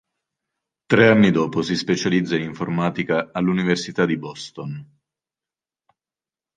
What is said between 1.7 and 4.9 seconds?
specializza in informatica all'università di Boston.